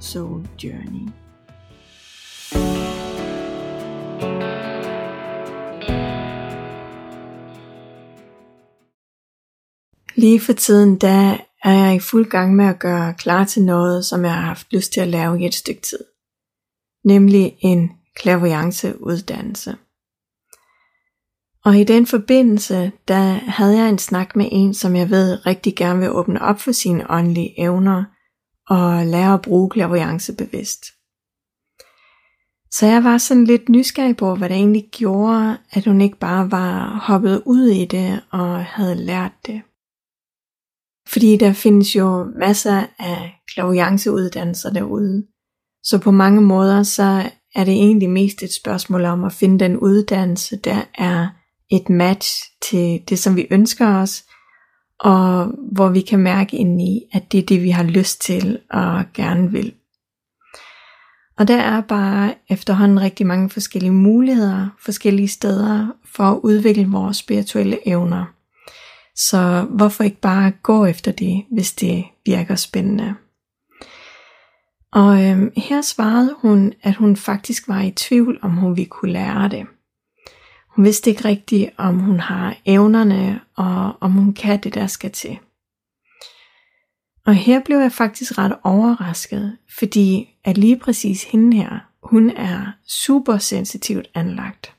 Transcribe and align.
Soul 0.00 0.48
Journey. 0.64 1.08
Lige 10.14 10.40
for 10.40 10.52
tiden, 10.52 10.96
der 10.96 11.36
er 11.64 11.72
jeg 11.72 11.96
i 11.96 12.00
fuld 12.00 12.30
gang 12.30 12.56
med 12.56 12.64
at 12.64 12.78
gøre 12.78 13.14
klar 13.14 13.44
til 13.44 13.62
noget, 13.62 14.04
som 14.04 14.24
jeg 14.24 14.34
har 14.34 14.40
haft 14.40 14.72
lyst 14.72 14.92
til 14.92 15.00
at 15.00 15.08
lave 15.08 15.42
i 15.42 15.46
et 15.46 15.54
stykke 15.54 15.80
tid. 15.80 16.04
Nemlig 17.04 17.56
en 17.60 17.90
clairvoyance 18.20 19.02
uddannelse. 19.02 19.76
Og 21.64 21.76
i 21.76 21.84
den 21.84 22.06
forbindelse, 22.06 22.92
der 23.08 23.22
havde 23.32 23.76
jeg 23.78 23.88
en 23.88 23.98
snak 23.98 24.36
med 24.36 24.48
en, 24.52 24.74
som 24.74 24.96
jeg 24.96 25.10
ved 25.10 25.46
rigtig 25.46 25.76
gerne 25.76 26.00
vil 26.00 26.10
åbne 26.10 26.42
op 26.42 26.60
for 26.60 26.72
sine 26.72 27.10
åndelige 27.10 27.60
evner– 27.60 28.04
og 28.70 29.06
lære 29.06 29.34
at 29.34 29.42
bruge 29.42 29.70
clairvoyance 29.74 30.32
bevidst. 30.32 30.84
Så 32.70 32.86
jeg 32.86 33.04
var 33.04 33.18
sådan 33.18 33.44
lidt 33.44 33.68
nysgerrig 33.68 34.16
på, 34.16 34.34
hvad 34.34 34.48
det 34.48 34.56
egentlig 34.56 34.88
gjorde, 34.92 35.58
at 35.72 35.84
hun 35.86 36.00
ikke 36.00 36.18
bare 36.18 36.50
var 36.50 37.02
hoppet 37.06 37.42
ud 37.46 37.66
i 37.66 37.84
det 37.84 38.22
og 38.30 38.64
havde 38.64 38.94
lært 38.94 39.32
det. 39.46 39.62
Fordi 41.08 41.36
der 41.36 41.52
findes 41.52 41.96
jo 41.96 42.24
masser 42.24 42.86
af 42.98 43.32
klaviance-uddannelser 43.54 44.70
derude. 44.72 45.26
Så 45.84 45.98
på 45.98 46.10
mange 46.10 46.40
måder, 46.40 46.82
så 46.82 47.30
er 47.54 47.64
det 47.64 47.74
egentlig 47.74 48.10
mest 48.10 48.42
et 48.42 48.52
spørgsmål 48.52 49.04
om 49.04 49.24
at 49.24 49.32
finde 49.32 49.58
den 49.58 49.76
uddannelse, 49.76 50.56
der 50.56 50.82
er 50.94 51.28
et 51.70 51.88
match 51.88 52.44
til 52.70 53.02
det, 53.08 53.18
som 53.18 53.36
vi 53.36 53.46
ønsker 53.50 53.96
os, 53.96 54.24
og 55.00 55.46
hvor 55.72 55.88
vi 55.88 56.00
kan 56.00 56.18
mærke 56.18 56.56
ind 56.56 56.82
i, 56.82 57.02
at 57.12 57.32
det 57.32 57.38
er 57.38 57.46
det, 57.46 57.62
vi 57.62 57.70
har 57.70 57.82
lyst 57.82 58.20
til 58.20 58.58
og 58.70 59.04
gerne 59.14 59.50
vil. 59.50 59.74
Og 61.38 61.48
der 61.48 61.56
er 61.56 61.80
bare 61.80 62.34
efterhånden 62.50 63.00
rigtig 63.00 63.26
mange 63.26 63.50
forskellige 63.50 63.92
muligheder, 63.92 64.68
forskellige 64.84 65.28
steder 65.28 65.86
for 66.04 66.24
at 66.24 66.40
udvikle 66.42 66.88
vores 66.88 67.16
spirituelle 67.16 67.88
evner. 67.88 68.24
Så 69.16 69.66
hvorfor 69.70 70.04
ikke 70.04 70.20
bare 70.20 70.50
gå 70.62 70.84
efter 70.84 71.12
det, 71.12 71.44
hvis 71.52 71.72
det 71.72 72.04
virker 72.26 72.54
spændende? 72.54 73.14
Og 74.92 75.24
øhm, 75.24 75.52
her 75.56 75.82
svarede 75.82 76.34
hun, 76.38 76.72
at 76.82 76.94
hun 76.94 77.16
faktisk 77.16 77.68
var 77.68 77.80
i 77.80 77.90
tvivl, 77.90 78.38
om 78.42 78.50
hun 78.50 78.76
ville 78.76 78.88
kunne 78.88 79.12
lære 79.12 79.48
det. 79.48 79.66
Hun 80.70 80.84
vidste 80.84 81.10
ikke 81.10 81.24
rigtigt, 81.24 81.70
om 81.76 81.98
hun 81.98 82.20
har 82.20 82.56
evnerne, 82.64 83.40
og 83.56 83.96
om 84.00 84.12
hun 84.12 84.34
kan 84.34 84.60
det, 84.60 84.74
der 84.74 84.86
skal 84.86 85.10
til. 85.10 85.38
Og 87.26 87.34
her 87.34 87.60
blev 87.64 87.78
jeg 87.78 87.92
faktisk 87.92 88.38
ret 88.38 88.56
overrasket, 88.64 89.56
fordi 89.78 90.28
at 90.44 90.58
lige 90.58 90.78
præcis 90.78 91.24
hende 91.24 91.56
her, 91.56 91.78
hun 92.02 92.30
er 92.30 92.72
super 92.88 93.38
sensitivt 93.38 94.10
anlagt. 94.14 94.74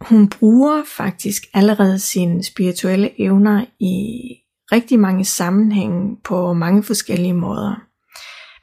Hun 0.00 0.28
bruger 0.28 0.82
faktisk 0.96 1.42
allerede 1.54 1.98
sine 1.98 2.44
spirituelle 2.44 3.20
evner 3.20 3.64
i 3.78 3.94
rigtig 4.72 4.98
mange 4.98 5.24
sammenhænge 5.24 6.16
på 6.24 6.52
mange 6.52 6.82
forskellige 6.82 7.34
måder. 7.34 7.74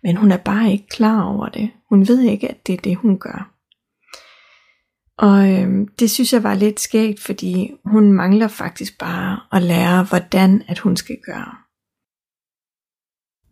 Men 0.04 0.16
hun 0.16 0.32
er 0.32 0.38
bare 0.38 0.72
ikke 0.72 0.88
klar 0.88 1.24
over 1.24 1.50
det. 1.50 1.72
Hun 1.90 2.08
ved 2.08 2.22
ikke, 2.22 2.50
at 2.50 2.68
det 2.68 2.74
er 2.74 2.78
det, 2.78 2.96
hun 2.96 3.20
gør. 3.20 3.57
Og 5.18 5.50
øhm, 5.52 5.88
det 5.88 6.12
synes 6.12 6.34
jeg 6.34 6.44
var 6.44 6.54
lidt 6.56 6.80
skægt, 6.80 7.20
fordi 7.20 7.72
hun 7.86 8.14
mangler 8.14 8.48
faktisk 8.48 8.98
bare 9.00 9.40
at 9.52 9.62
lære, 9.62 10.04
hvordan 10.04 10.64
at 10.68 10.80
hun 10.80 10.98
skal 10.98 11.18
gøre. 11.26 11.56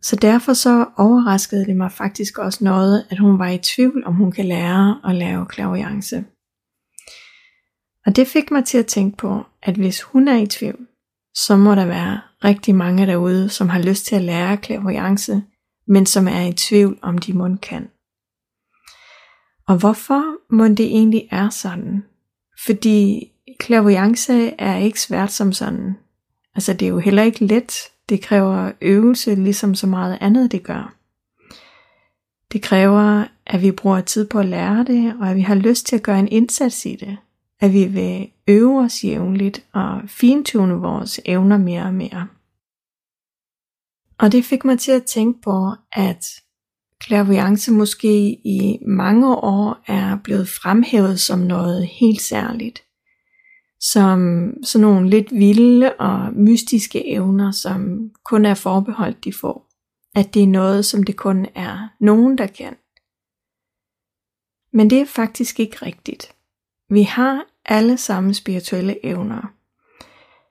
Så 0.02 0.16
derfor 0.16 0.52
så 0.52 0.86
overraskede 0.96 1.66
det 1.66 1.76
mig 1.76 1.92
faktisk 1.92 2.38
også 2.38 2.64
noget, 2.64 3.06
at 3.10 3.18
hun 3.18 3.38
var 3.38 3.48
i 3.48 3.58
tvivl, 3.58 4.04
om 4.06 4.14
hun 4.14 4.32
kan 4.32 4.44
lære 4.44 5.00
at 5.04 5.14
lave 5.14 5.46
clairvoyance. 5.54 6.24
Og 8.06 8.16
det 8.16 8.26
fik 8.26 8.50
mig 8.50 8.64
til 8.64 8.78
at 8.78 8.86
tænke 8.86 9.16
på, 9.16 9.42
at 9.62 9.74
hvis 9.74 10.02
hun 10.02 10.28
er 10.28 10.36
i 10.36 10.46
tvivl, 10.46 10.86
så 11.34 11.56
må 11.56 11.74
der 11.74 11.86
være 11.86 12.20
rigtig 12.44 12.74
mange 12.74 13.06
derude, 13.06 13.48
som 13.48 13.68
har 13.68 13.82
lyst 13.82 14.06
til 14.06 14.16
at 14.16 14.22
lære 14.22 14.56
clairvoyance, 14.56 15.42
men 15.86 16.06
som 16.06 16.28
er 16.28 16.40
i 16.40 16.52
tvivl, 16.52 16.98
om 17.02 17.18
de 17.18 17.32
mund 17.32 17.58
kan. 17.58 17.88
Og 19.66 19.78
hvorfor 19.78 20.22
må 20.54 20.68
det 20.68 20.86
egentlig 20.86 21.28
er 21.30 21.50
sådan? 21.50 22.04
Fordi 22.66 23.30
clairvoyance 23.62 24.50
er 24.58 24.76
ikke 24.76 25.00
svært 25.00 25.32
som 25.32 25.52
sådan. 25.52 25.96
Altså 26.54 26.72
det 26.72 26.86
er 26.86 26.90
jo 26.90 26.98
heller 26.98 27.22
ikke 27.22 27.46
let. 27.46 27.72
Det 28.08 28.22
kræver 28.22 28.72
øvelse, 28.80 29.34
ligesom 29.34 29.74
så 29.74 29.86
meget 29.86 30.18
andet 30.20 30.52
det 30.52 30.62
gør. 30.62 30.94
Det 32.52 32.62
kræver, 32.62 33.24
at 33.46 33.62
vi 33.62 33.70
bruger 33.70 34.00
tid 34.00 34.26
på 34.28 34.38
at 34.38 34.46
lære 34.46 34.84
det, 34.84 35.14
og 35.20 35.30
at 35.30 35.36
vi 35.36 35.40
har 35.40 35.54
lyst 35.54 35.86
til 35.86 35.96
at 35.96 36.02
gøre 36.02 36.18
en 36.18 36.28
indsats 36.28 36.86
i 36.86 36.96
det. 36.96 37.16
At 37.60 37.72
vi 37.72 37.84
vil 37.84 38.30
øve 38.48 38.80
os 38.80 39.04
jævnligt 39.04 39.64
og 39.72 40.00
fintune 40.06 40.74
vores 40.74 41.20
evner 41.24 41.58
mere 41.58 41.82
og 41.82 41.94
mere. 41.94 42.28
Og 44.18 44.32
det 44.32 44.44
fik 44.44 44.64
mig 44.64 44.78
til 44.78 44.92
at 44.92 45.04
tænke 45.04 45.40
på, 45.42 45.72
at 45.92 46.26
clairvoyance 47.06 47.72
måske 47.72 48.30
i 48.30 48.78
mange 48.86 49.36
år 49.36 49.82
er 49.86 50.16
blevet 50.24 50.48
fremhævet 50.48 51.20
som 51.20 51.38
noget 51.38 51.86
helt 51.86 52.20
særligt. 52.20 52.82
Som 53.80 54.50
sådan 54.62 54.80
nogle 54.80 55.10
lidt 55.10 55.32
vilde 55.32 55.92
og 55.92 56.32
mystiske 56.32 57.08
evner, 57.08 57.50
som 57.50 58.10
kun 58.24 58.44
er 58.44 58.54
forbeholdt 58.54 59.24
de 59.24 59.32
få. 59.32 59.62
At 60.14 60.34
det 60.34 60.42
er 60.42 60.46
noget, 60.46 60.84
som 60.84 61.02
det 61.02 61.16
kun 61.16 61.46
er 61.54 61.88
nogen, 62.00 62.38
der 62.38 62.46
kan. 62.46 62.76
Men 64.72 64.90
det 64.90 65.00
er 65.00 65.06
faktisk 65.06 65.60
ikke 65.60 65.76
rigtigt. 65.86 66.32
Vi 66.90 67.02
har 67.02 67.44
alle 67.64 67.96
sammen 67.96 68.34
spirituelle 68.34 69.06
evner. 69.06 69.52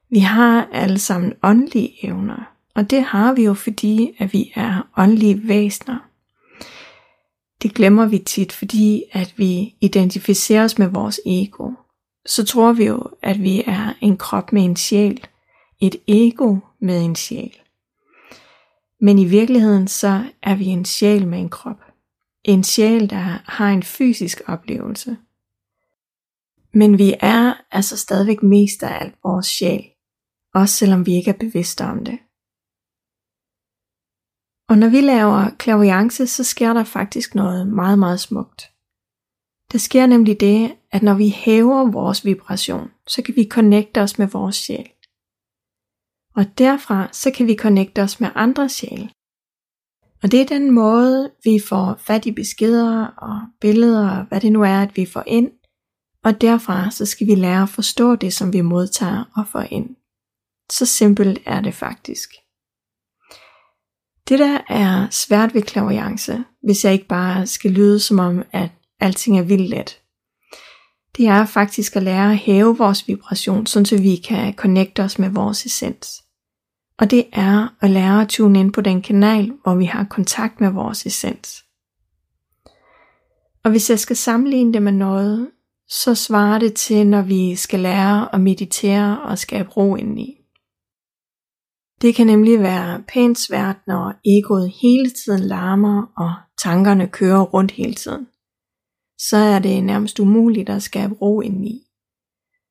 Vi 0.09 0.19
har 0.19 0.69
alle 0.71 0.99
sammen 0.99 1.33
åndelige 1.43 2.05
evner. 2.05 2.51
Og 2.75 2.89
det 2.89 3.03
har 3.03 3.33
vi 3.33 3.43
jo 3.43 3.53
fordi, 3.53 4.15
at 4.19 4.33
vi 4.33 4.51
er 4.55 4.87
åndelige 4.97 5.47
væsener. 5.47 6.14
Det 7.65 7.73
glemmer 7.73 8.05
vi 8.05 8.19
tit, 8.19 8.51
fordi 8.51 9.03
at 9.11 9.33
vi 9.37 9.75
identificerer 9.81 10.63
os 10.63 10.77
med 10.77 10.87
vores 10.87 11.19
ego. 11.25 11.71
Så 12.25 12.45
tror 12.45 12.73
vi 12.73 12.85
jo, 12.85 13.03
at 13.21 13.41
vi 13.41 13.63
er 13.67 13.93
en 14.01 14.17
krop 14.17 14.53
med 14.53 14.65
en 14.65 14.75
sjæl, 14.75 15.27
et 15.81 15.95
ego 16.07 16.57
med 16.81 17.05
en 17.05 17.15
sjæl. 17.15 17.59
Men 19.01 19.19
i 19.19 19.25
virkeligheden 19.25 19.87
så 19.87 20.23
er 20.43 20.55
vi 20.55 20.65
en 20.65 20.85
sjæl 20.85 21.27
med 21.27 21.39
en 21.39 21.49
krop. 21.49 21.81
En 22.43 22.63
sjæl, 22.63 23.09
der 23.09 23.39
har 23.45 23.69
en 23.69 23.83
fysisk 23.83 24.41
oplevelse. 24.47 25.17
Men 26.73 26.97
vi 26.97 27.13
er 27.19 27.53
altså 27.71 27.97
stadigvæk 27.97 28.43
mest 28.43 28.83
af 28.83 28.97
alt 29.01 29.15
vores 29.23 29.45
sjæl, 29.45 29.83
også 30.53 30.75
selvom 30.75 31.05
vi 31.05 31.15
ikke 31.15 31.29
er 31.29 31.37
bevidste 31.39 31.83
om 31.83 32.05
det. 32.05 32.19
Og 34.69 34.77
når 34.77 34.89
vi 34.89 35.01
laver 35.01 35.49
clairvoyance, 35.61 36.27
så 36.27 36.43
sker 36.43 36.73
der 36.73 36.83
faktisk 36.83 37.35
noget 37.35 37.67
meget, 37.67 37.99
meget 37.99 38.19
smukt. 38.19 38.71
Der 39.71 39.77
sker 39.77 40.05
nemlig 40.05 40.39
det, 40.39 40.75
at 40.91 41.03
når 41.03 41.13
vi 41.13 41.29
hæver 41.29 41.91
vores 41.91 42.25
vibration, 42.25 42.91
så 43.07 43.21
kan 43.21 43.35
vi 43.35 43.47
connecte 43.51 44.01
os 44.01 44.17
med 44.17 44.27
vores 44.27 44.55
sjæl. 44.55 44.89
Og 46.35 46.57
derfra, 46.57 47.09
så 47.11 47.31
kan 47.31 47.47
vi 47.47 47.55
connecte 47.55 48.01
os 48.01 48.19
med 48.19 48.29
andre 48.35 48.69
sjæl. 48.69 49.11
Og 50.23 50.31
det 50.31 50.41
er 50.41 50.45
den 50.45 50.71
måde, 50.71 51.31
vi 51.43 51.59
får 51.59 51.95
fat 51.99 52.25
i 52.25 52.31
beskeder 52.31 53.07
og 53.07 53.39
billeder, 53.61 54.09
og 54.09 54.25
hvad 54.25 54.41
det 54.41 54.51
nu 54.51 54.61
er, 54.63 54.81
at 54.81 54.97
vi 54.97 55.05
får 55.05 55.23
ind. 55.27 55.51
Og 56.23 56.41
derfra, 56.41 56.91
så 56.91 57.05
skal 57.05 57.27
vi 57.27 57.35
lære 57.35 57.63
at 57.63 57.69
forstå 57.69 58.15
det, 58.15 58.33
som 58.33 58.53
vi 58.53 58.61
modtager 58.61 59.23
og 59.35 59.47
får 59.47 59.61
ind. 59.61 59.95
Så 60.71 60.85
simpelt 60.85 61.39
er 61.45 61.61
det 61.61 61.73
faktisk. 61.73 62.29
Det 64.29 64.39
der 64.39 64.59
er 64.69 65.07
svært 65.11 65.53
ved 65.53 65.61
clairvoyance, 65.67 66.43
hvis 66.63 66.85
jeg 66.85 66.93
ikke 66.93 67.07
bare 67.07 67.47
skal 67.47 67.71
lyde 67.71 67.99
som 67.99 68.19
om, 68.19 68.43
at 68.51 68.69
alting 68.99 69.39
er 69.39 69.43
vildt 69.43 69.69
let, 69.69 70.01
det 71.17 71.27
er 71.27 71.45
faktisk 71.45 71.95
at 71.95 72.03
lære 72.03 72.31
at 72.31 72.37
hæve 72.37 72.77
vores 72.77 73.07
vibration, 73.07 73.65
så 73.65 73.97
vi 74.01 74.15
kan 74.15 74.53
connecte 74.53 75.03
os 75.03 75.19
med 75.19 75.29
vores 75.29 75.65
essens. 75.65 76.23
Og 76.97 77.11
det 77.11 77.25
er 77.33 77.67
at 77.81 77.89
lære 77.89 78.21
at 78.21 78.29
tune 78.29 78.59
ind 78.59 78.73
på 78.73 78.81
den 78.81 79.01
kanal, 79.01 79.51
hvor 79.63 79.75
vi 79.75 79.85
har 79.85 80.03
kontakt 80.03 80.61
med 80.61 80.69
vores 80.69 81.05
essens. 81.05 81.63
Og 83.63 83.71
hvis 83.71 83.89
jeg 83.89 83.99
skal 83.99 84.15
sammenligne 84.15 84.73
det 84.73 84.81
med 84.81 84.91
noget, 84.91 85.49
så 85.89 86.15
svarer 86.15 86.59
det 86.59 86.73
til, 86.73 87.07
når 87.07 87.21
vi 87.21 87.55
skal 87.55 87.79
lære 87.79 88.35
at 88.35 88.41
meditere 88.41 89.21
og 89.21 89.37
skabe 89.37 89.69
ro 89.69 89.95
indeni. 89.95 90.44
Det 92.01 92.15
kan 92.15 92.27
nemlig 92.27 92.59
være 92.59 93.03
pænt 93.07 93.37
svært, 93.37 93.75
når 93.87 94.13
egoet 94.25 94.73
hele 94.81 95.09
tiden 95.09 95.39
larmer 95.39 96.13
og 96.17 96.33
tankerne 96.63 97.07
kører 97.07 97.41
rundt 97.41 97.71
hele 97.71 97.93
tiden. 97.93 98.27
Så 99.17 99.37
er 99.37 99.59
det 99.59 99.83
nærmest 99.83 100.19
umuligt 100.19 100.69
at 100.69 100.83
skabe 100.83 101.13
ro 101.13 101.41
indeni. 101.41 101.81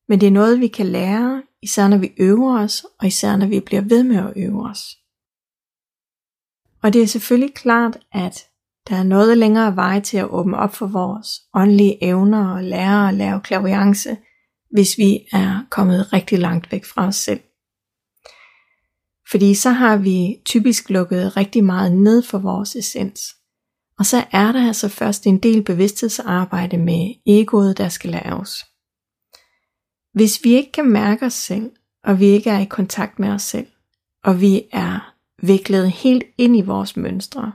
Men 0.09 0.21
det 0.21 0.26
er 0.26 0.31
noget, 0.31 0.61
vi 0.61 0.69
kan 0.69 0.87
lære, 0.87 1.43
især 1.62 1.88
når 1.88 1.97
vi 1.97 2.12
øver 2.19 2.59
os, 2.61 2.87
og 2.99 3.06
især 3.06 3.37
når 3.37 3.47
vi 3.47 3.61
bliver 3.61 3.82
ved 3.82 4.03
med 4.03 4.17
at 4.17 4.32
øve 4.37 4.71
os. 4.71 4.81
Og 6.82 6.93
det 6.93 7.03
er 7.03 7.06
selvfølgelig 7.06 7.55
klart, 7.55 7.99
at 8.12 8.47
der 8.88 8.97
er 8.97 9.03
noget 9.03 9.38
længere 9.38 9.76
vej 9.76 10.00
til 10.00 10.17
at 10.17 10.29
åbne 10.31 10.56
op 10.56 10.75
for 10.75 10.87
vores 10.87 11.29
åndelige 11.55 12.05
evner 12.05 12.55
og 12.55 12.65
lære 12.65 13.09
at 13.09 13.15
lave 13.15 13.41
klaviance, 13.41 14.17
hvis 14.71 14.99
vi 14.99 15.26
er 15.32 15.67
kommet 15.71 16.12
rigtig 16.12 16.38
langt 16.38 16.73
væk 16.73 16.85
fra 16.85 17.06
os 17.06 17.17
selv. 17.17 17.41
Fordi 19.35 19.55
så 19.55 19.71
har 19.71 19.97
vi 19.97 20.41
typisk 20.45 20.91
lukket 20.91 21.37
rigtig 21.37 21.65
meget 21.65 21.93
ned 21.93 22.23
for 22.23 22.39
vores 22.39 22.77
essens. 22.77 23.35
Og 23.99 24.07
så 24.07 24.25
er 24.33 24.53
der 24.53 24.67
altså 24.67 24.89
først 24.89 25.27
en 25.27 25.39
del 25.39 25.63
bevidsthedsarbejde 25.63 26.79
med 26.79 27.15
egoet, 27.27 27.79
der 27.79 27.89
skal 27.89 28.11
laves. 28.11 28.65
Hvis 30.13 30.45
vi 30.45 30.55
ikke 30.55 30.73
kan 30.73 30.89
mærke 30.89 31.27
os 31.27 31.35
selv, 31.35 31.71
og 32.05 32.21
vi 32.21 32.27
ikke 32.27 32.51
er 32.51 32.59
i 32.59 32.65
kontakt 32.65 33.19
med 33.19 33.29
os 33.29 33.43
selv, 33.43 33.67
og 34.25 34.41
vi 34.41 34.63
er 34.73 35.15
viklet 35.43 35.91
helt 35.91 36.25
ind 36.39 36.57
i 36.57 36.61
vores 36.61 36.97
mønstre, 36.97 37.53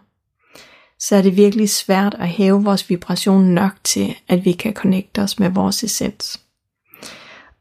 så 0.99 1.15
er 1.15 1.21
det 1.21 1.37
virkelig 1.37 1.69
svært 1.69 2.15
at 2.19 2.29
hæve 2.29 2.63
vores 2.63 2.89
vibration 2.89 3.43
nok 3.43 3.71
til, 3.83 4.15
at 4.27 4.45
vi 4.45 4.51
kan 4.51 4.73
connecte 4.73 5.21
os 5.21 5.39
med 5.39 5.49
vores 5.49 5.83
essens. 5.83 6.41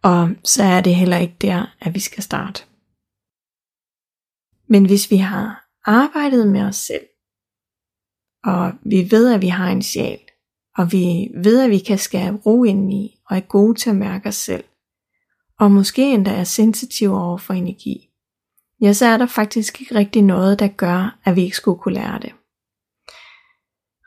Og 0.02 0.30
så 0.44 0.62
er 0.62 0.80
det 0.80 0.94
heller 0.94 1.16
ikke 1.16 1.36
der, 1.40 1.74
at 1.80 1.94
vi 1.94 2.00
skal 2.00 2.22
starte. 2.22 2.62
Men 4.68 4.86
hvis 4.86 5.10
vi 5.10 5.16
har 5.16 5.68
arbejdet 5.84 6.48
med 6.48 6.60
os 6.60 6.76
selv, 6.76 7.06
og 8.44 8.72
vi 8.82 9.10
ved, 9.10 9.34
at 9.34 9.42
vi 9.42 9.48
har 9.48 9.68
en 9.68 9.82
sjæl, 9.82 10.18
og 10.76 10.92
vi 10.92 11.30
ved, 11.34 11.60
at 11.60 11.70
vi 11.70 11.78
kan 11.78 11.98
skabe 11.98 12.36
ro 12.36 12.64
indeni, 12.64 13.20
og 13.26 13.36
er 13.36 13.40
gode 13.40 13.74
til 13.74 13.90
at 13.90 13.96
mærke 13.96 14.28
os 14.28 14.34
selv, 14.34 14.64
og 15.58 15.70
måske 15.70 16.14
endda 16.14 16.30
er 16.30 16.44
sensitive 16.44 17.20
over 17.20 17.38
for 17.38 17.54
energi, 17.54 18.10
ja, 18.82 18.92
så 18.92 19.06
er 19.06 19.16
der 19.16 19.26
faktisk 19.26 19.80
ikke 19.80 19.94
rigtig 19.94 20.22
noget, 20.22 20.58
der 20.58 20.68
gør, 20.68 21.18
at 21.24 21.36
vi 21.36 21.42
ikke 21.42 21.56
skulle 21.56 21.78
kunne 21.78 21.94
lære 21.94 22.18
det. 22.18 22.32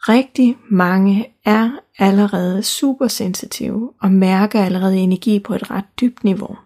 Rigtig 0.10 0.58
mange 0.72 1.36
er 1.46 1.80
allerede 1.98 2.63
supersensitive 2.63 3.94
og 4.02 4.12
mærker 4.12 4.63
allerede 4.63 4.98
energi 4.98 5.40
på 5.40 5.54
et 5.54 5.72
ret 5.72 5.86
dybt 6.02 6.24
niveau. 6.24 6.58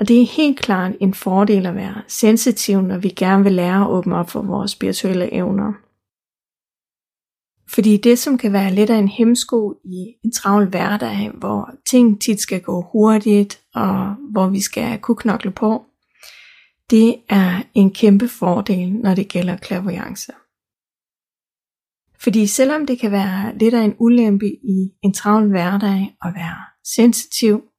Og 0.00 0.08
det 0.08 0.22
er 0.22 0.26
helt 0.26 0.58
klart 0.58 0.92
en 1.00 1.14
fordel 1.14 1.66
at 1.66 1.74
være 1.74 2.02
sensitiv, 2.08 2.80
når 2.80 2.98
vi 2.98 3.08
gerne 3.08 3.44
vil 3.44 3.52
lære 3.52 3.80
at 3.80 3.90
åbne 3.90 4.16
op 4.16 4.30
for 4.30 4.42
vores 4.42 4.70
spirituelle 4.70 5.32
evner. 5.32 5.72
Fordi 7.68 7.96
det, 7.96 8.18
som 8.18 8.38
kan 8.38 8.52
være 8.52 8.74
lidt 8.74 8.90
af 8.90 8.96
en 8.96 9.08
hemsko 9.08 9.74
i 9.84 10.14
en 10.24 10.32
travl 10.32 10.68
hverdag, 10.68 11.30
hvor 11.34 11.70
ting 11.90 12.20
tit 12.20 12.40
skal 12.40 12.60
gå 12.60 12.82
hurtigt, 12.92 13.60
og 13.74 14.14
hvor 14.32 14.48
vi 14.48 14.60
skal 14.60 14.98
kunne 14.98 15.16
knokle 15.16 15.50
på, 15.50 15.84
det 16.90 17.16
er 17.28 17.62
en 17.74 17.90
kæmpe 17.90 18.28
fordel, 18.28 18.92
når 18.92 19.14
det 19.14 19.28
gælder 19.28 19.56
klaverance. 19.56 20.32
Fordi 22.18 22.46
selvom 22.46 22.86
det 22.86 22.98
kan 22.98 23.12
være 23.12 23.58
lidt 23.58 23.74
af 23.74 23.82
en 23.82 23.94
ulempe 23.98 24.46
i 24.46 24.92
en 25.02 25.12
travl 25.12 25.48
hverdag 25.48 26.16
at 26.24 26.34
være 26.34 26.58
sensitiv, 26.84 27.69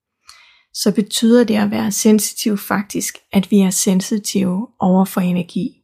så 0.74 0.92
betyder 0.96 1.44
det 1.44 1.56
at 1.56 1.72
være 1.72 1.92
sensitiv 1.92 2.58
faktisk, 2.58 3.18
at 3.32 3.52
vi 3.52 3.60
er 3.60 3.70
sensitive 3.70 4.68
over 4.80 5.06
for 5.06 5.22
energi. 5.22 5.78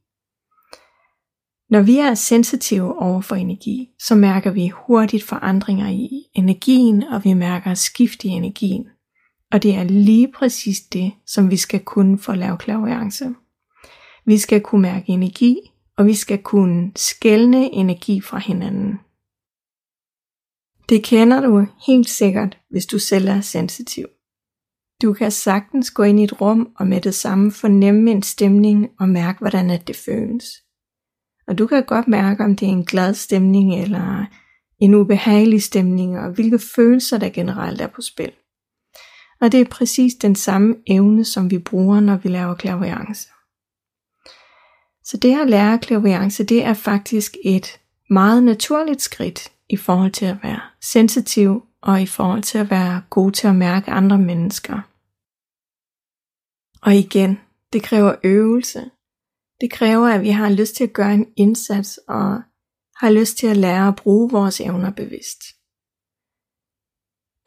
Når 1.70 1.82
vi 1.82 1.98
er 1.98 2.14
sensitive 2.14 3.02
over 3.02 3.22
for 3.22 3.36
energi, 3.36 3.90
så 4.00 4.16
mærker 4.16 4.52
vi 4.52 4.68
hurtigt 4.68 5.24
forandringer 5.24 5.90
i 5.90 6.10
energien, 6.34 7.04
og 7.04 7.24
vi 7.24 7.34
mærker 7.34 7.74
skift 7.74 8.24
i 8.24 8.28
energien. 8.28 8.88
Og 9.52 9.64
det 9.64 9.76
er 9.76 9.84
lige 9.84 10.32
præcis 10.32 10.82
det, 10.82 11.12
som 11.26 11.52
vi 11.52 11.58
skal 11.58 11.80
kunne 11.80 12.20
for 12.20 12.32
at 12.32 12.38
lave 12.38 12.58
klaverance. 12.58 13.36
Vi 14.26 14.38
skal 14.38 14.62
kunne 14.62 14.82
mærke 14.82 15.10
energi, 15.12 15.58
og 15.98 16.06
vi 16.06 16.14
skal 16.14 16.38
kunne 16.38 16.92
skælne 16.96 17.74
energi 17.74 18.22
fra 18.22 18.38
hinanden. 18.38 19.00
Det 20.90 21.04
kender 21.04 21.42
du 21.42 21.66
helt 21.88 22.10
sikkert, 22.10 22.58
hvis 22.70 22.86
du 22.86 23.00
selv 23.00 23.28
er 23.28 23.42
sensitiv. 23.42 24.08
Du 25.02 25.14
kan 25.14 25.32
sagtens 25.32 25.92
gå 25.92 26.04
ind 26.04 26.20
i 26.20 26.24
et 26.24 26.42
rum 26.42 26.72
og 26.76 26.88
med 26.88 27.02
det 27.02 27.16
samme 27.16 27.52
fornemme 27.52 28.12
en 28.12 28.24
stemning 28.24 28.90
og 29.00 29.10
mærke, 29.10 29.40
hvordan 29.40 29.82
det 29.88 29.96
føles. 29.96 30.46
Og 31.48 31.58
du 31.58 31.68
kan 31.68 31.84
godt 31.84 32.08
mærke, 32.08 32.44
om 32.44 32.56
det 32.56 32.68
er 32.68 32.72
en 32.72 32.86
glad 32.86 33.14
stemning 33.14 33.76
eller 33.82 34.26
en 34.80 34.94
ubehagelig 34.94 35.64
stemning, 35.64 36.20
og 36.20 36.32
hvilke 36.32 36.60
følelser 36.60 37.18
der 37.18 37.30
generelt 37.30 37.82
er 37.82 37.88
på 37.88 38.02
spil. 38.02 38.32
Og 39.42 39.52
det 39.52 39.62
er 39.62 39.66
præcis 39.66 40.16
den 40.16 40.36
samme 40.36 40.76
evne, 40.88 41.26
som 41.26 41.52
vi 41.52 41.58
bruger, 41.58 42.00
når 42.00 42.18
vi 42.18 42.30
laver 42.30 42.56
klaverance. 42.56 43.30
Så 45.04 45.18
det 45.18 45.40
at 45.40 45.50
lære 45.50 45.80
klaverance, 45.80 46.44
det 46.44 46.64
er 46.64 46.74
faktisk 46.74 47.38
et 47.46 47.80
meget 48.10 48.44
naturligt 48.44 49.02
skridt 49.02 49.52
i 49.70 49.78
forhold 49.78 50.12
til 50.12 50.26
at 50.26 50.38
være 50.44 50.62
sensitiv 50.82 51.67
og 51.82 52.02
i 52.02 52.06
forhold 52.06 52.44
til 52.44 52.58
at 52.58 52.70
være 52.70 53.02
god 53.10 53.32
til 53.32 53.48
at 53.48 53.56
mærke 53.56 53.92
andre 53.92 54.18
mennesker. 54.18 54.82
Og 56.82 56.96
igen, 56.96 57.40
det 57.74 57.84
kræver 57.84 58.16
øvelse. 58.24 58.92
Det 59.62 59.72
kræver, 59.72 60.08
at 60.08 60.22
vi 60.22 60.30
har 60.30 60.50
lyst 60.50 60.76
til 60.76 60.84
at 60.84 60.94
gøre 60.94 61.14
en 61.14 61.34
indsats 61.38 62.00
og 62.08 62.42
har 62.96 63.10
lyst 63.10 63.38
til 63.38 63.48
at 63.48 63.58
lære 63.58 63.88
at 63.88 63.96
bruge 63.96 64.32
vores 64.32 64.62
evner 64.62 64.92
bevidst. 64.92 65.42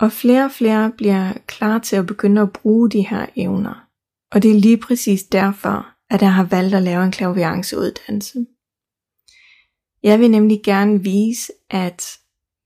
Og 0.01 0.13
flere 0.13 0.45
og 0.45 0.51
flere 0.51 0.93
bliver 0.97 1.33
klar 1.47 1.79
til 1.79 1.97
at 1.97 2.07
begynde 2.07 2.41
at 2.41 2.53
bruge 2.53 2.91
de 2.91 3.09
her 3.09 3.27
evner. 3.37 3.89
Og 4.33 4.43
det 4.43 4.51
er 4.51 4.61
lige 4.61 4.79
præcis 4.79 5.23
derfor, 5.23 5.87
at 6.11 6.23
jeg 6.23 6.35
har 6.35 6.45
valgt 6.45 6.75
at 6.75 6.83
lave 6.83 7.05
en 7.05 7.13
klavianceuddannelse. 7.13 8.47
Jeg 10.03 10.21
vil 10.21 10.31
nemlig 10.31 10.61
gerne 10.65 11.03
vise, 11.03 11.53
at 11.71 12.20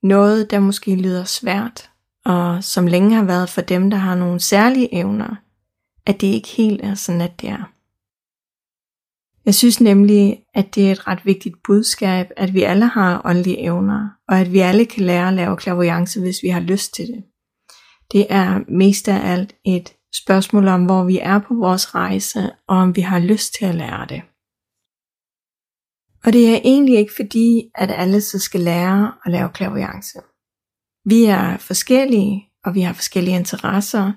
noget, 0.04 0.50
der 0.50 0.61
måske 0.61 0.96
lyder 0.96 1.25
svært, 1.25 1.90
og 2.25 2.64
som 2.64 2.87
længe 2.87 3.14
har 3.16 3.25
været 3.25 3.49
for 3.49 3.61
dem, 3.61 3.90
der 3.90 3.96
har 3.96 4.14
nogle 4.14 4.40
særlige 4.40 4.94
evner, 4.94 5.37
at 6.06 6.20
det 6.20 6.26
ikke 6.26 6.49
helt 6.49 6.80
er 6.84 6.94
sådan, 6.94 7.20
at 7.20 7.40
det 7.40 7.49
er. 7.49 7.70
Jeg 9.46 9.54
synes 9.54 9.80
nemlig, 9.80 10.42
at 10.54 10.75
det 10.75 10.88
er 10.88 10.92
et 10.92 11.06
ret 11.06 11.26
vigtigt 11.26 11.54
budskab, 11.64 12.26
at 12.37 12.54
vi 12.54 12.62
alle 12.62 12.87
har 12.87 13.23
åndelige 13.25 13.58
evner, 13.58 14.08
og 14.28 14.40
at 14.40 14.52
vi 14.52 14.58
alle 14.58 14.87
kan 14.87 15.04
lære 15.04 15.28
at 15.28 15.34
lave 15.34 15.56
klavoyance, 15.56 16.20
hvis 16.20 16.42
vi 16.42 16.49
har 16.49 16.61
lyst 16.61 16.94
til 16.94 17.06
det. 17.06 17.25
Det 18.12 18.26
er 18.30 18.61
mest 18.68 19.08
af 19.08 19.32
alt 19.32 19.54
et 19.64 19.92
spørgsmål 20.14 20.68
om, 20.68 20.84
hvor 20.84 21.04
vi 21.04 21.18
er 21.18 21.38
på 21.38 21.54
vores 21.54 21.94
rejse, 21.94 22.50
og 22.68 22.76
om 22.76 22.96
vi 22.96 23.00
har 23.00 23.18
lyst 23.18 23.54
til 23.58 23.64
at 23.64 23.75
lære 23.75 24.06
det. 24.08 24.23
Og 26.25 26.33
det 26.33 26.50
er 26.50 26.61
egentlig 26.64 26.99
ikke 26.99 27.12
fordi, 27.16 27.71
at 27.75 27.90
alle 27.90 28.21
så 28.21 28.38
skal 28.38 28.61
lære 28.61 29.12
at 29.25 29.33
lave 29.33 29.49
klaviance. 29.49 30.19
Vi 31.04 31.25
er 31.25 31.57
forskellige, 31.57 32.49
og 32.64 32.75
vi 32.75 32.81
har 32.81 32.93
forskellige 32.93 33.37
interesser, 33.37 34.12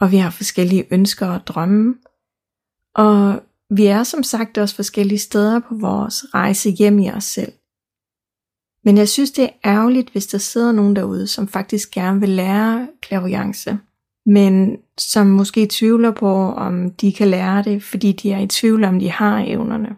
og 0.00 0.10
vi 0.12 0.16
har 0.16 0.30
forskellige 0.30 0.86
ønsker 0.90 1.26
og 1.26 1.46
drømme. 1.46 1.94
Og 2.94 3.42
vi 3.70 3.86
er 3.86 4.02
som 4.02 4.22
sagt 4.22 4.58
også 4.58 4.74
forskellige 4.74 5.18
steder 5.18 5.60
på 5.60 5.74
vores 5.74 6.24
rejse 6.34 6.70
hjem 6.70 6.98
i 6.98 7.10
os 7.10 7.24
selv. 7.24 7.52
Men 8.84 8.96
jeg 8.96 9.08
synes, 9.08 9.30
det 9.30 9.44
er 9.44 9.50
ærgerligt, 9.64 10.10
hvis 10.10 10.26
der 10.26 10.38
sidder 10.38 10.72
nogen 10.72 10.96
derude, 10.96 11.26
som 11.26 11.48
faktisk 11.48 11.90
gerne 11.90 12.20
vil 12.20 12.28
lære 12.28 12.88
klaviance, 13.02 13.78
men 14.26 14.78
som 14.98 15.26
måske 15.26 15.68
tvivler 15.70 16.10
på, 16.10 16.32
om 16.52 16.90
de 16.90 17.12
kan 17.12 17.28
lære 17.28 17.62
det, 17.62 17.82
fordi 17.82 18.12
de 18.12 18.32
er 18.32 18.38
i 18.38 18.46
tvivl 18.46 18.84
om, 18.84 18.98
de 18.98 19.10
har 19.10 19.44
evnerne. 19.46 19.96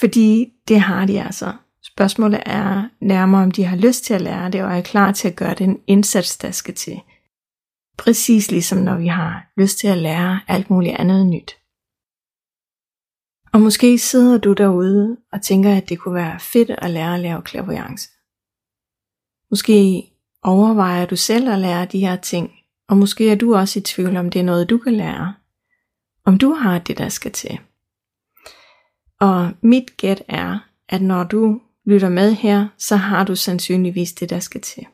Fordi 0.00 0.52
det 0.68 0.80
har 0.80 1.06
de 1.06 1.22
altså. 1.22 1.52
Spørgsmålet 1.82 2.42
er 2.46 2.88
nærmere, 3.00 3.42
om 3.42 3.50
de 3.50 3.64
har 3.64 3.76
lyst 3.76 4.04
til 4.04 4.14
at 4.14 4.20
lære 4.20 4.50
det, 4.50 4.62
og 4.62 4.76
er 4.76 4.82
klar 4.82 5.12
til 5.12 5.28
at 5.28 5.36
gøre 5.36 5.54
den 5.54 5.80
indsats, 5.86 6.36
der 6.38 6.50
skal 6.50 6.74
til. 6.74 7.00
Præcis 7.98 8.50
ligesom 8.50 8.78
når 8.78 8.96
vi 8.96 9.06
har 9.06 9.52
lyst 9.56 9.78
til 9.78 9.88
at 9.88 9.98
lære 9.98 10.40
alt 10.48 10.70
muligt 10.70 10.96
andet 10.96 11.26
nyt. 11.26 11.56
Og 13.52 13.60
måske 13.60 13.98
sidder 13.98 14.38
du 14.38 14.52
derude 14.52 15.16
og 15.32 15.42
tænker, 15.42 15.76
at 15.76 15.88
det 15.88 15.98
kunne 15.98 16.14
være 16.14 16.40
fedt 16.40 16.70
at 16.70 16.90
lære 16.90 17.14
at 17.14 17.20
lave 17.20 17.42
klaverance. 17.42 18.08
Måske 19.50 20.04
overvejer 20.42 21.06
du 21.06 21.16
selv 21.16 21.48
at 21.48 21.58
lære 21.58 21.86
de 21.86 22.00
her 22.00 22.16
ting, 22.16 22.50
og 22.88 22.96
måske 22.96 23.30
er 23.30 23.36
du 23.36 23.54
også 23.54 23.78
i 23.78 23.82
tvivl 23.82 24.16
om 24.16 24.30
det 24.30 24.38
er 24.38 24.44
noget, 24.44 24.70
du 24.70 24.78
kan 24.78 24.94
lære. 24.94 25.34
om 26.24 26.38
du 26.38 26.52
har 26.52 26.78
det, 26.78 26.98
der 26.98 27.08
skal 27.08 27.32
til. 27.32 27.58
Og 29.20 29.50
mit 29.60 29.96
gæt 29.96 30.22
er, 30.28 30.58
at 30.88 31.02
når 31.02 31.24
du 31.24 31.60
lytter 31.86 32.08
med 32.08 32.32
her, 32.32 32.68
så 32.78 32.96
har 32.96 33.24
du 33.24 33.36
sandsynligvis 33.36 34.12
det, 34.12 34.30
der 34.30 34.40
skal 34.40 34.60
til. 34.60 34.86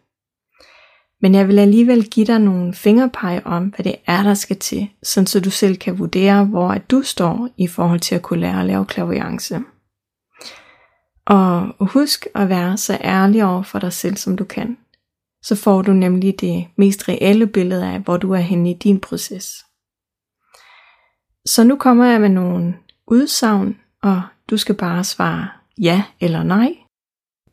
Men 1.23 1.35
jeg 1.35 1.49
vil 1.49 1.59
alligevel 1.59 2.11
give 2.11 2.27
dig 2.27 2.39
nogle 2.39 2.75
fingerpege 2.75 3.47
om, 3.47 3.65
hvad 3.65 3.85
det 3.85 3.95
er, 4.07 4.23
der 4.23 4.35
skal 4.35 4.59
til, 4.59 4.89
sådan 5.03 5.27
så 5.27 5.41
du 5.41 5.51
selv 5.51 5.77
kan 5.77 5.99
vurdere, 5.99 6.45
hvor 6.45 6.69
at 6.69 6.91
du 6.91 7.03
står 7.03 7.49
i 7.57 7.67
forhold 7.67 8.01
til 8.01 8.15
at 8.15 8.23
kunne 8.23 8.41
lære 8.41 8.61
at 8.61 8.67
lave 8.67 8.87
klaviance. 8.87 9.61
Og 11.27 11.87
husk 11.87 12.27
at 12.35 12.49
være 12.49 12.77
så 12.77 12.99
ærlig 13.05 13.45
over 13.45 13.63
for 13.63 13.79
dig 13.79 13.93
selv, 13.93 14.17
som 14.17 14.37
du 14.37 14.45
kan. 14.45 14.79
Så 15.43 15.57
får 15.57 15.83
du 15.83 15.93
nemlig 15.93 16.41
det 16.41 16.67
mest 16.77 17.09
reelle 17.09 17.47
billede 17.47 17.87
af, 17.87 18.01
hvor 18.01 18.17
du 18.17 18.33
er 18.33 18.41
henne 18.41 18.71
i 18.71 18.75
din 18.75 19.01
proces. 19.01 19.65
Så 21.47 21.65
nu 21.65 21.77
kommer 21.77 22.05
jeg 22.05 22.21
med 22.21 22.29
nogle 22.29 22.75
udsagn, 23.07 23.77
og 24.03 24.23
du 24.51 24.57
skal 24.57 24.77
bare 24.77 25.05
svare 25.05 25.49
ja 25.79 26.05
eller 26.21 26.43
nej. 26.43 26.71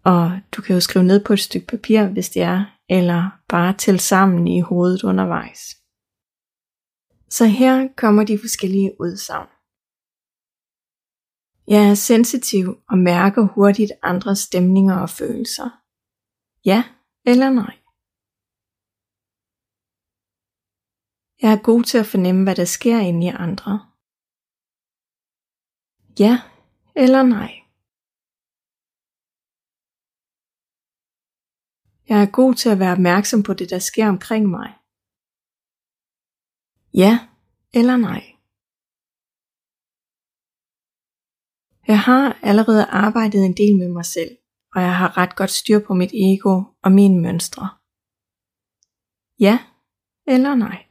Og 0.03 0.39
du 0.55 0.61
kan 0.61 0.73
jo 0.75 0.81
skrive 0.81 1.05
ned 1.05 1.25
på 1.25 1.33
et 1.33 1.39
stykke 1.39 1.67
papir, 1.67 2.07
hvis 2.13 2.29
det 2.29 2.41
er, 2.41 2.65
eller 2.89 3.21
bare 3.49 3.77
tælle 3.77 3.99
sammen 3.99 4.47
i 4.47 4.61
hovedet 4.61 5.03
undervejs. 5.03 5.61
Så 7.29 7.45
her 7.45 7.87
kommer 7.97 8.23
de 8.23 8.39
forskellige 8.39 8.91
udsagn. 8.99 9.49
Jeg 11.73 11.89
er 11.89 11.93
sensitiv 11.93 12.65
og 12.89 12.97
mærker 12.97 13.43
hurtigt 13.55 13.91
andres 14.03 14.39
stemninger 14.39 14.95
og 14.95 15.09
følelser. 15.09 15.69
Ja 16.65 16.83
eller 17.25 17.49
nej? 17.49 17.75
Jeg 21.41 21.51
er 21.53 21.61
god 21.63 21.83
til 21.83 21.97
at 21.97 22.05
fornemme, 22.05 22.43
hvad 22.43 22.55
der 22.55 22.65
sker 22.65 22.99
inde 22.99 23.27
i 23.27 23.29
andre. 23.29 23.73
Ja 26.19 26.33
eller 27.03 27.23
nej? 27.23 27.51
Jeg 32.09 32.17
er 32.23 32.31
god 32.39 32.53
til 32.55 32.69
at 32.69 32.79
være 32.79 32.95
opmærksom 32.97 33.43
på 33.43 33.53
det, 33.53 33.69
der 33.69 33.79
sker 33.79 34.07
omkring 34.15 34.45
mig. 34.57 34.69
Ja 37.01 37.13
eller 37.79 37.97
nej? 38.09 38.21
Jeg 41.91 41.99
har 41.99 42.25
allerede 42.49 42.85
arbejdet 42.85 43.41
en 43.45 43.57
del 43.61 43.73
med 43.81 43.89
mig 43.97 44.05
selv, 44.05 44.31
og 44.73 44.81
jeg 44.81 44.95
har 45.01 45.17
ret 45.17 45.35
godt 45.35 45.53
styr 45.61 45.79
på 45.87 45.93
mit 45.93 46.13
ego 46.27 46.53
og 46.83 46.91
mine 46.91 47.17
mønstre. 47.25 47.65
Ja 49.39 49.55
eller 50.33 50.55
nej? 50.55 50.88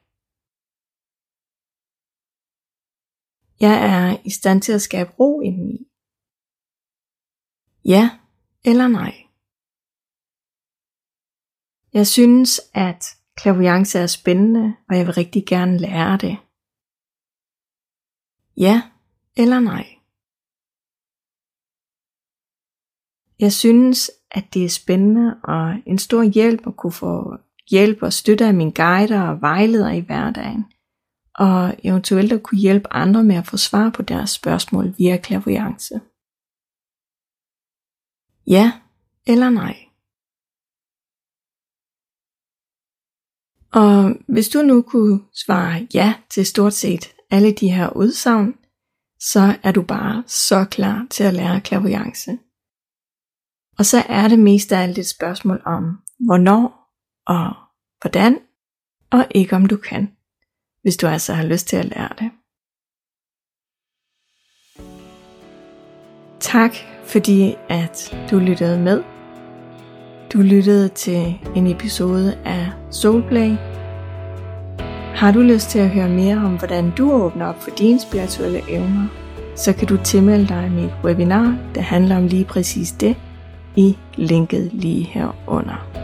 Jeg 3.61 3.77
er 3.95 4.17
i 4.25 4.31
stand 4.31 4.63
til 4.63 4.73
at 4.73 4.83
skabe 4.83 5.11
ro 5.21 5.41
indeni. 5.41 5.79
Ja 7.85 8.05
eller 8.65 8.89
nej? 8.89 9.15
Jeg 11.93 12.07
synes, 12.07 12.61
at 12.75 13.03
klaviance 13.37 13.99
er 13.99 14.07
spændende, 14.07 14.77
og 14.89 14.97
jeg 14.97 15.07
vil 15.07 15.15
rigtig 15.15 15.47
gerne 15.47 15.79
lære 15.79 16.17
det. 16.17 16.35
Ja 18.57 18.77
eller 19.43 19.61
nej? 19.61 19.87
Jeg 23.39 23.53
synes, 23.53 24.11
at 24.31 24.55
det 24.55 24.65
er 24.65 24.69
spændende 24.69 25.41
og 25.45 25.65
en 25.87 25.99
stor 25.99 26.23
hjælp 26.23 26.67
at 26.67 26.77
kunne 26.77 26.93
få 26.93 27.37
hjælp 27.71 28.03
og 28.03 28.13
støtte 28.13 28.45
af 28.47 28.55
mine 28.55 28.73
guider 28.73 29.23
og 29.31 29.41
vejledere 29.41 29.97
i 29.97 30.07
hverdagen, 30.09 30.65
og 31.39 31.75
eventuelt 31.85 32.33
at 32.33 32.43
kunne 32.43 32.59
hjælpe 32.59 32.93
andre 32.93 33.25
med 33.25 33.37
at 33.37 33.47
få 33.47 33.57
svar 33.57 33.91
på 33.91 34.03
deres 34.03 34.31
spørgsmål 34.31 34.95
via 34.99 35.17
klaviance. 35.17 36.01
Ja 38.47 38.73
eller 39.27 39.51
nej? 39.51 39.77
Og 43.73 44.17
hvis 44.29 44.49
du 44.49 44.63
nu 44.63 44.83
kunne 44.83 45.21
svare 45.33 45.89
ja 45.95 46.15
til 46.31 46.47
stort 46.47 46.75
set 46.75 47.15
alle 47.31 47.53
de 47.53 47.73
her 47.73 47.97
udsagn, 47.97 48.55
så 49.21 49.59
er 49.63 49.73
du 49.73 49.83
bare 49.83 50.25
så 50.27 50.65
klar 50.71 51.07
til 51.11 51.25
at 51.25 51.35
lære 51.35 51.61
klaviance. 51.61 52.39
Og 53.79 53.87
så 53.87 53.99
er 54.09 54.29
det 54.29 54.39
mest 54.39 54.73
af 54.73 54.83
alt 54.83 54.99
et 54.99 55.07
spørgsmål 55.07 55.63
om, 55.67 55.85
hvornår 56.27 56.65
og 57.27 57.55
hvordan, 58.01 58.41
og 59.11 59.27
ikke 59.35 59.57
om 59.57 59.67
du 59.67 59.77
kan, 59.77 60.18
hvis 60.83 60.97
du 60.97 61.07
altså 61.07 61.33
har 61.33 61.45
lyst 61.45 61.69
til 61.69 61.77
at 61.77 61.85
lære 61.85 62.09
det. 62.19 62.31
Tak 66.41 66.75
fordi 67.05 67.57
at 67.69 68.17
du 68.31 68.39
lyttede 68.39 68.79
med. 68.79 69.03
Du 70.33 70.39
lyttede 70.39 70.89
til 70.89 71.39
en 71.57 71.67
episode 71.67 72.39
af 72.45 72.73
Soulplay. 72.91 73.57
Har 75.15 75.33
du 75.33 75.41
lyst 75.41 75.71
til 75.71 75.79
at 75.79 75.91
høre 75.91 76.09
mere 76.09 76.37
om, 76.37 76.59
hvordan 76.59 76.91
du 76.91 77.13
åbner 77.13 77.47
op 77.47 77.63
for 77.63 77.71
dine 77.71 78.01
spirituelle 78.01 78.71
evner, 78.71 79.07
så 79.57 79.73
kan 79.73 79.89
du 79.89 79.97
tilmelde 80.05 80.49
dig 80.49 80.71
mit 80.71 80.91
webinar, 81.05 81.59
der 81.75 81.81
handler 81.81 82.17
om 82.17 82.27
lige 82.27 82.45
præcis 82.45 82.93
det, 82.93 83.17
i 83.77 83.99
linket 84.15 84.71
lige 84.73 85.05
herunder. 85.05 85.98